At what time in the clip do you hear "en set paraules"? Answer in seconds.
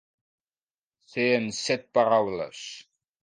1.35-2.65